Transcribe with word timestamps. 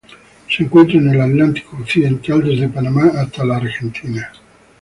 Se 0.49 0.63
encuentra 0.63 0.97
en 0.97 1.09
el 1.11 1.21
Atlántico 1.21 1.77
occidental: 1.79 2.43
desde 2.43 2.67
Panamá 2.69 3.11
hasta 3.17 3.45
la 3.45 3.57
Argentina. 3.57 4.31